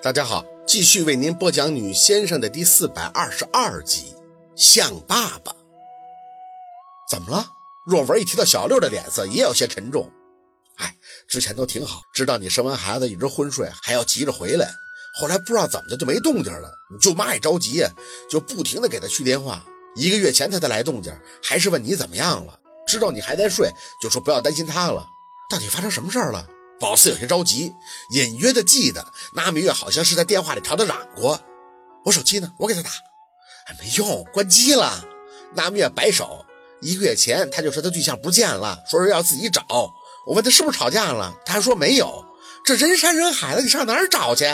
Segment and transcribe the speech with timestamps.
[0.00, 4.14] 大家好，继续为您播讲《女先生》的第四百二十二集。
[4.54, 5.52] 像爸爸，
[7.10, 7.44] 怎么了？
[7.84, 10.08] 若文一提到小六的脸色也有些沉重。
[10.76, 10.94] 哎，
[11.26, 14.70] 之前都挺好，知道你生完孩子一直昏睡，还要急着回来。
[15.18, 16.70] 后来不知道怎么的就没动静了。
[16.92, 17.90] 你舅妈也着急呀，
[18.30, 19.64] 就不停的给他去电话。
[19.96, 21.12] 一个月前他才来动静，
[21.42, 22.56] 还是问你怎么样了。
[22.86, 23.68] 知道你还在睡，
[24.00, 25.04] 就说不要担心他了。
[25.50, 26.48] 到底发生什么事儿了？
[26.80, 27.72] 宝四有些着急，
[28.12, 31.40] 隐约的记得那明月好像是在电话里朝他嚷过
[32.04, 32.52] ：“我手机呢？
[32.58, 32.90] 我给他打。”
[33.66, 35.04] 哎，没用，关机了。
[35.54, 36.44] 那明月摆手。
[36.80, 39.64] 一个月前他就说他对象不见了，说是要自己找。
[40.26, 42.24] 我问他是不是吵架了，他还说没有。
[42.64, 44.44] 这人山人海的，你上哪儿找去？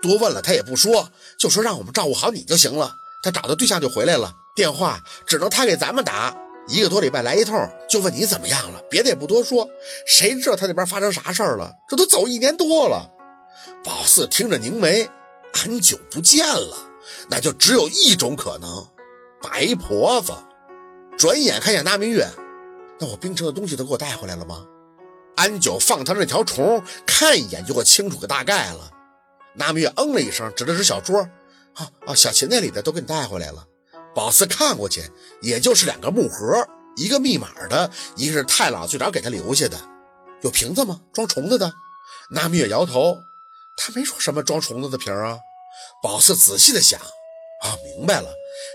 [0.00, 2.94] 多问了他也不说，就说让我们照顾好你就行了。
[3.22, 6.34] 他找到对象就回来了，电话只能他给咱们打。
[6.68, 7.56] 一个多礼拜来一通，
[7.88, 9.68] 就问你怎么样了，别的也不多说。
[10.06, 11.74] 谁知道他那边发生啥事儿了？
[11.88, 13.10] 这都走一年多了。
[13.82, 15.08] 宝四听着凝眉，
[15.52, 16.76] 安九不见了，
[17.30, 18.86] 那就只有一种可能，
[19.42, 20.32] 白婆子。
[21.16, 22.28] 转眼看见那明月，
[23.00, 24.64] 那我冰城的东西都给我带回来了吗？
[25.36, 28.90] 安九放他那条虫，看一眼就会清楚个大概了。
[29.54, 31.18] 那明月嗯了一声，指了指小桌，
[31.74, 33.64] 啊啊，小琴那里的都给你带回来了。
[34.18, 35.08] 宝四看过去，
[35.40, 36.66] 也就是两个木盒，
[36.96, 39.78] 一个密码的，一个是太老最早给他留下的。
[40.42, 41.00] 有瓶子吗？
[41.12, 41.72] 装虫子的？
[42.32, 43.16] 那明月摇头，
[43.76, 45.38] 他没说什么装虫子的瓶啊。
[46.02, 48.28] 宝四仔细的想，啊，明白了，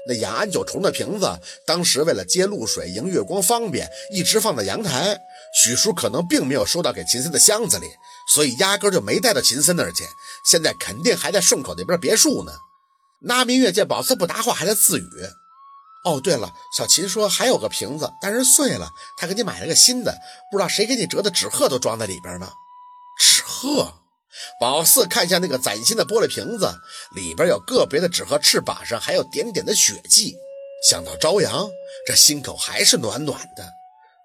[0.07, 1.29] 那养安九虫的瓶子，
[1.67, 5.19] 当时为了接露水、迎月光方便，一直放在阳台。
[5.61, 7.87] 许叔可能并没有收到给秦森的箱子里，
[8.33, 10.05] 所以压根就没带到秦森那儿去。
[10.49, 12.53] 现在肯定还在顺口那边别墅呢。
[13.25, 15.09] 那明月见宝四不答话，还在自语
[16.03, 20.13] ：“哦，对了，小秦说还有个瓶子，但是碎了，他给你买了个新的，
[20.51, 22.51] 不知道谁给你折的纸鹤都装在里边呢。”
[23.19, 23.93] 纸鹤，
[24.59, 26.73] 宝四看向那个崭新的玻璃瓶子，
[27.15, 30.35] 里边有个别的纸鹤翅膀上还有点点的血迹。
[30.89, 31.69] 想到朝阳，
[32.05, 33.71] 这心口还是暖暖的，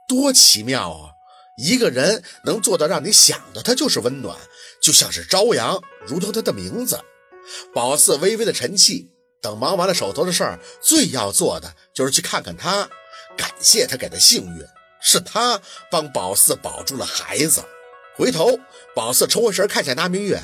[0.09, 1.13] 多奇妙啊！
[1.57, 4.37] 一个人能做到让你想到他就是温暖，
[4.83, 7.01] 就像是朝阳，如同他的名字。
[7.75, 9.11] 宝四微微的沉气，
[9.41, 12.89] 等忙完了手头的事儿，最要做的就是去看看他，
[13.37, 14.65] 感谢他给的幸运，
[15.01, 15.61] 是他
[15.91, 17.63] 帮宝四保住了孩子。
[18.17, 18.59] 回头，
[18.95, 20.41] 宝四抽回神，看见那明月，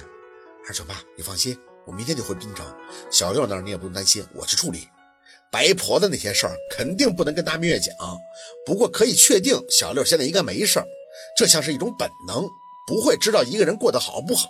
[0.66, 2.64] 二舅妈，你放心，我明天就回滨城，
[3.10, 4.88] 小六那儿你也不用担心，我去处理。
[5.50, 7.94] 白婆的那些事儿肯定不能跟大明月讲，
[8.64, 10.86] 不过可以确定，小六现在应该没事儿，
[11.36, 12.44] 这像是一种本能。
[12.86, 14.48] 不会知道一个人过得好不好，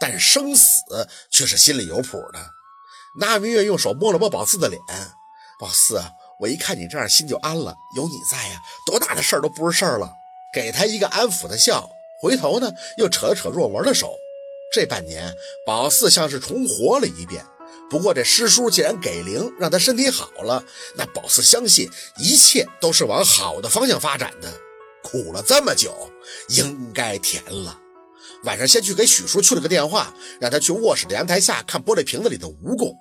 [0.00, 0.82] 但是生死
[1.30, 2.38] 却是心里有谱的。
[3.18, 4.80] 那明月用手摸了摸宝四的脸，
[5.58, 6.02] 宝四，
[6.40, 7.74] 我一看你这样，心就安了。
[7.96, 10.12] 有你在呀，多大的事儿都不是事儿了。
[10.54, 11.88] 给他一个安抚的笑，
[12.22, 14.14] 回头呢又扯了扯若文的手。
[14.72, 15.34] 这半年，
[15.66, 17.44] 宝四像是重活了一遍。
[17.88, 20.64] 不过这师叔既然给灵，让他身体好了，
[20.96, 21.88] 那宝四相信
[22.18, 24.52] 一切都是往好的方向发展的。
[25.06, 26.10] 苦了这么久，
[26.48, 27.78] 应该甜了。
[28.42, 32.92] 晚上先去给许叔去了个电话，让他去卧室的阳台下看玻璃瓶子里的蜈蚣。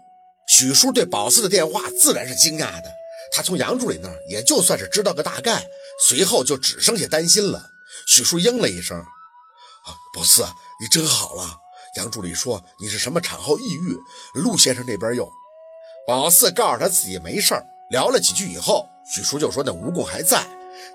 [0.48, 2.92] 许叔对宝四的电话自然是惊讶的，
[3.34, 5.66] 他从杨助理那儿也就算是知道个大概，
[6.08, 7.72] 随后就只剩下担心了。
[8.08, 8.96] 许叔应了一声
[9.86, 10.44] ：“啊，宝四，
[10.80, 11.58] 你真好了。
[11.98, 13.98] 杨助理说你是什么产后抑郁，
[14.36, 15.28] 陆先生那边用。”
[16.08, 20.46] 宝四告诉他自己没事儿，聊了几句以后，许叔就说那蜈蚣还在。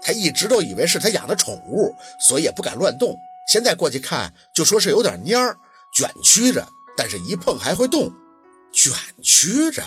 [0.02, 1.94] 他一直都以为是他养的宠物，
[2.28, 3.16] 所以也不敢乱动。
[3.50, 5.58] 现在过去看，就说是有点蔫儿、
[5.92, 8.12] 卷曲着，但是一碰还会动。
[8.72, 8.92] 卷
[9.22, 9.82] 曲着，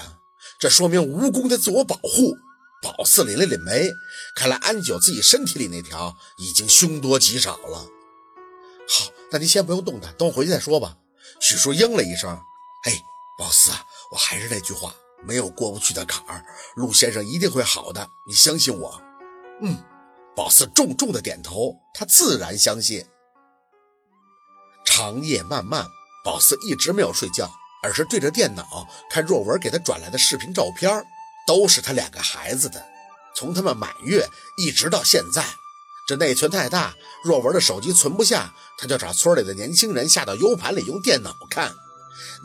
[0.59, 2.35] 这说明蜈蚣在自我保护。
[2.81, 3.89] 宝四凛了凛眉，
[4.35, 7.87] 看来安九自己身体里那条已经凶多吉少了。
[8.89, 10.97] 好，那您先不用动它，等我回去再说吧。
[11.39, 12.37] 许叔应了一声
[12.83, 13.01] ：“哎，
[13.37, 14.93] 宝四啊，我还是那句话，
[15.25, 16.43] 没有过不去的坎儿，
[16.75, 19.01] 陆先生一定会好的，你相信我。”
[19.61, 19.77] 嗯。
[20.35, 23.05] 宝四重重的点头，他自然相信。
[24.83, 25.85] 长夜漫漫，
[26.25, 27.47] 宝四一直没有睡觉，
[27.83, 31.05] 而是对着电脑看若文给他转来的视频照片，
[31.45, 32.83] 都是他两个孩子的，
[33.35, 34.27] 从他们满月
[34.57, 35.45] 一直到现在。
[36.07, 41.71] 这内存太大，若文的手机存不下，他就找村里的年轻人下到 U 盘里用电脑看。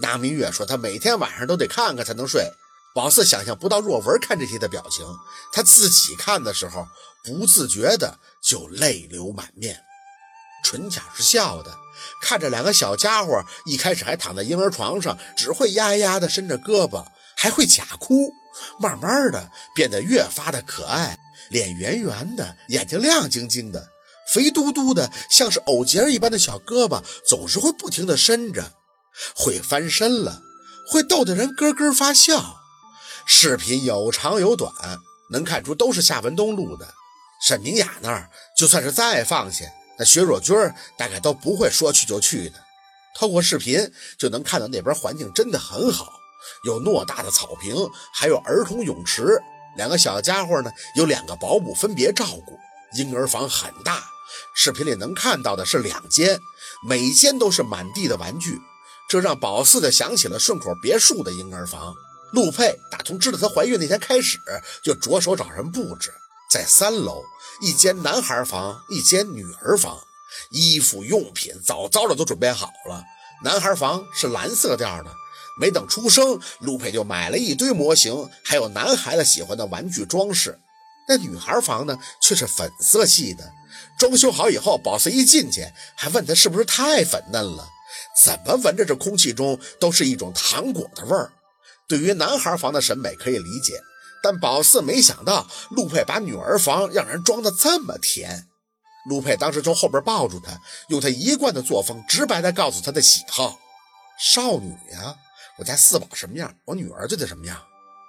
[0.03, 2.53] 那明月说他每天晚上都得看看才能睡。
[2.99, 5.07] 宝四想象不到若文看这些的表情，
[5.53, 6.85] 他自己看的时候。
[7.25, 9.83] 不自觉的就泪流满面，
[10.65, 11.77] 唇角是笑的，
[12.23, 17.05] 看着两个小家伙，一开始还躺在婴儿床上，只会呀呀的伸着胳膊，
[17.37, 18.33] 还会假哭，
[18.81, 21.19] 慢慢的变得越发的可爱，
[21.51, 23.89] 脸圆圆的，眼睛亮晶晶的，
[24.33, 28.73] 肥嘟嘟的，像是藕节一般的小胳膊，总是会不停的伸着。
[29.37, 30.41] 会翻身了，
[30.91, 32.57] 会逗得人咯咯发笑。
[33.31, 34.73] 视频有长有短，
[35.29, 36.95] 能看出都是夏文东录的。
[37.47, 39.67] 沈明雅那儿就算是再放下，
[39.99, 40.57] 那薛若君
[40.97, 42.59] 大概都不会说去就去的。
[43.19, 46.11] 透过视频就能看到那边环境真的很好，
[46.65, 47.77] 有偌大的草坪，
[48.15, 49.39] 还有儿童泳池，
[49.77, 52.59] 两个小家伙呢有两个保姆分别照顾。
[52.95, 54.03] 婴儿房很大，
[54.57, 56.41] 视频里能看到的是两间，
[56.89, 58.59] 每间都是满地的玩具，
[59.07, 61.95] 这让宝四的想起了顺口别墅的婴儿房。
[62.33, 64.39] 陆佩打从知道她怀孕那天开始，
[64.83, 66.13] 就着手找人布置。
[66.51, 67.23] 在三楼，
[67.61, 69.99] 一间男孩房，一间女儿房，
[70.51, 73.03] 衣服用品早早的都准备好了。
[73.45, 75.11] 男孩房是蓝色调的，
[75.61, 80.59] 没等出生，陆佩就买了一堆模型，还有男孩子喜欢的玩具装饰。
[81.07, 83.53] 那女孩房呢，却是粉色系的。
[83.99, 85.67] 装修好以后，宝四一进去，
[85.97, 87.69] 还问他是不是太粉嫩了？
[88.25, 91.33] 怎么闻着这空气中都是一种糖果的味儿？
[91.89, 93.81] 对于男孩房的审美可以理解。
[94.23, 98.49] 但宝四没想到陆佩把女儿房让人装的这么甜。
[99.09, 103.57] 陆佩当时从后边抱住她，用他一贯的作风直白地告诉她的喜好：
[104.21, 105.15] 少女呀，
[105.59, 107.63] 我家四宝什么样，我女儿就得什么样。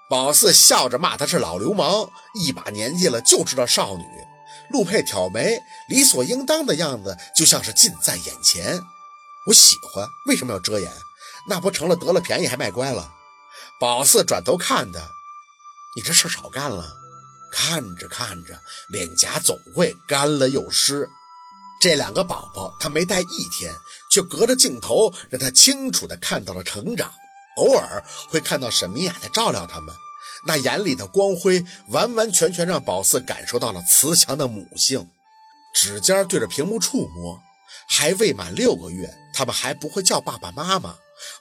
[0.10, 4.04] 宝四笑着骂他是老流氓，一把年纪了就知道少女。
[4.72, 8.81] 陆佩挑眉，理所应当的样子就像是近在眼前。
[9.46, 10.92] 我喜欢，为什么要遮掩？
[11.48, 13.14] 那不成了得了便宜还卖乖了？
[13.79, 15.00] 宝四转头看他。
[15.95, 16.94] 你这事少干了，
[17.51, 21.09] 看着看着，脸颊总会干了又湿。
[21.81, 23.73] 这两个宝宝他没带一天，
[24.11, 27.11] 却隔着镜头让他清楚的看到了成长。
[27.57, 29.94] 偶尔会看到沈明雅在照料他们，
[30.45, 35.09] 那眼里的光辉完完全全让宝四感受到了慈祥的母性。
[35.73, 37.41] 指尖对着屏幕触摸，
[37.89, 40.95] 还未满六个月，他们还不会叫爸爸妈妈，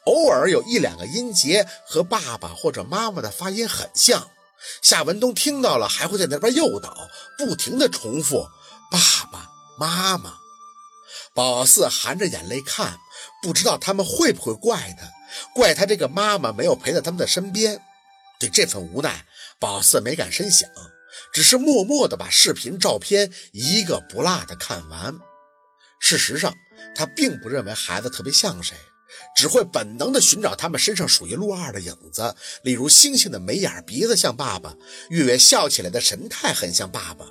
[0.05, 4.31] 偶尔有一两个音节和爸爸或者妈妈的发音很像。
[4.83, 7.09] 夏文东听到了，还会在那边诱导，
[7.39, 8.49] 不停地重复
[8.91, 8.99] “爸
[9.31, 9.49] 爸
[9.79, 10.35] 妈妈”。
[11.33, 12.99] 宝四含着眼泪看，
[13.41, 15.09] 不知道他们会不会怪他，
[15.55, 17.81] 怪他这个妈妈没有陪在他们的身边。
[18.41, 19.25] 对这份无奈，
[19.61, 20.69] 宝四没敢深想，
[21.33, 25.15] 只是默默地把视频、照片一个不落地看完。
[26.01, 26.53] 事实上，
[26.97, 28.77] 他并不认为孩子特别像谁。
[29.37, 34.75] 只会本能地寻找他们身上属于陆二的影子，例如星星的眉眼鼻子像爸爸，
[35.11, 37.27] 月月笑起来的神态很像爸爸，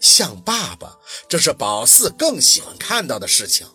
[0.00, 0.96] 像爸爸，
[1.28, 3.66] 这是宝四更喜欢看到的事情。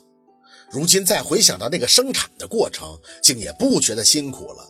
[0.72, 4.68] 如今再回想到那个生产的过程，竟也不觉得辛苦了。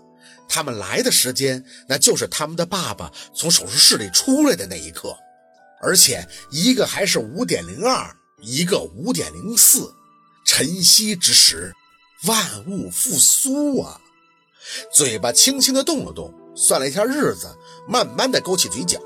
[0.48, 5.18] 他们来的时间，那就是他们的爸爸从手术室里出来的那一刻，
[5.82, 9.92] 而且一个还是五点零二，一个五点零四，
[10.46, 11.74] 晨曦之时。
[12.27, 14.00] 万物复苏啊！
[14.92, 17.56] 嘴巴轻轻地动了动，算了一下日子，
[17.88, 19.00] 慢慢地勾起嘴角。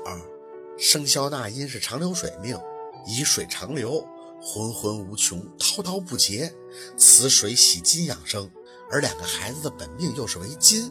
[0.78, 2.58] 生肖那阴是长流水命，
[3.06, 4.06] 以水长流，
[4.40, 6.52] 浑浑无穷，滔滔不竭。
[6.96, 8.50] 此水喜金养生，
[8.90, 10.90] 而两个孩子的本命又是为金，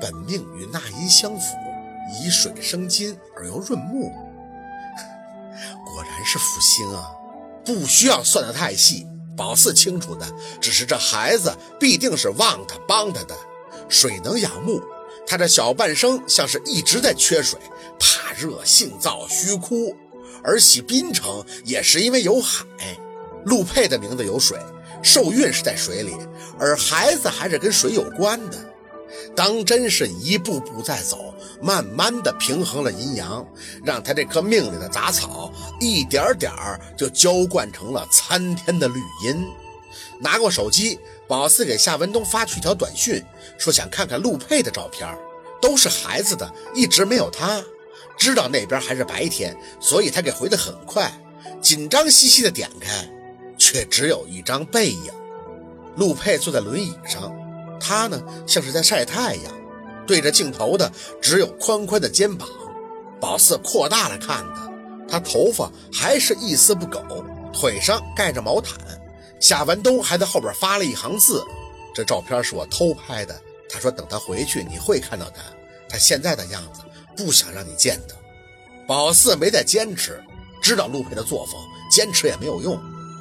[0.00, 1.54] 本命与那阴相符，
[2.22, 4.10] 以水生金而又润木。
[5.84, 7.10] 果然是福星啊！
[7.62, 9.06] 不需要算得太细。
[9.40, 10.26] 宝四清楚的
[10.60, 13.34] 只是这孩子必定是旺他帮他的，
[13.88, 14.82] 水能养木，
[15.26, 17.58] 他这小半生像是一直在缺水，
[17.98, 19.96] 怕热性燥虚枯，
[20.44, 22.66] 而喜滨城也是因为有海，
[23.46, 24.58] 陆佩的名字有水，
[25.02, 26.14] 受孕是在水里，
[26.58, 28.69] 而孩子还是跟水有关的。
[29.34, 33.46] 当真是一步步在走，慢慢的平衡了阴阳，
[33.84, 39.46] 让他这颗命里的杂草一点点儿就浇灌成了参天的绿荫。
[40.20, 43.22] 拿过手机，宝四给夏文东发去一条短信，
[43.58, 45.08] 说想看看陆佩的照片，
[45.60, 47.62] 都是孩子的，一直没有他。
[48.16, 51.10] 知道那边还是白天，所以他给回的很快。
[51.62, 53.08] 紧张兮兮的点开，
[53.56, 55.10] 却只有一张背影，
[55.96, 57.32] 陆佩坐在轮椅上。
[57.80, 59.52] 他呢，像是在晒太阳，
[60.06, 62.48] 对着镜头的只有宽宽的肩膀。
[63.20, 64.70] 宝四扩大了看他，
[65.08, 67.02] 他头发还是一丝不苟，
[67.52, 68.78] 腿上盖着毛毯。
[69.40, 71.42] 夏文东还在后边发了一行字
[71.94, 73.34] ：“这照片是我偷拍的。”
[73.72, 75.42] 他说：“等他回去，你会看到他，
[75.88, 76.82] 他现在的样子，
[77.16, 78.14] 不想让你见他。”
[78.86, 80.22] 宝四没再坚持，
[80.60, 81.54] 知道陆佩的作风，
[81.90, 82.78] 坚持也没有用。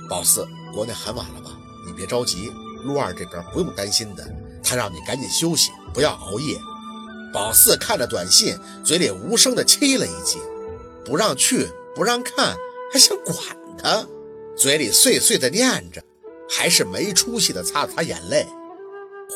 [0.09, 1.51] 宝四，国内很晚了吧？
[1.85, 2.51] 你别着急，
[2.83, 4.23] 陆二这边不用担心的。
[4.69, 6.55] 他让你赶紧休息，不要熬夜。
[7.33, 10.37] 宝四看着短信，嘴里无声的气了一句
[11.03, 12.55] ：“不让去，不让看，
[12.93, 13.35] 还想管
[13.79, 14.07] 他？”
[14.55, 16.03] 嘴里碎碎的念着，
[16.47, 18.45] 还是没出息的擦了擦眼泪。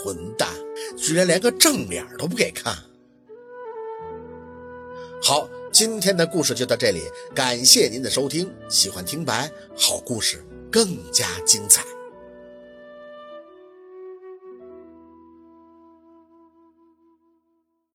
[0.04, 0.50] 混蛋，
[0.96, 2.78] 居然连个正脸都不给看！
[5.20, 7.02] 好，今天的故事就到这里，
[7.34, 8.54] 感谢您的收听。
[8.70, 11.84] 喜欢听白，好故事更加精彩。